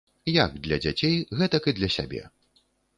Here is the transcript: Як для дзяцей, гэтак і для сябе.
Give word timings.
Як 0.45 0.51
для 0.65 0.79
дзяцей, 0.87 1.15
гэтак 1.43 1.63
і 1.73 1.77
для 1.79 1.89
сябе. 2.01 2.21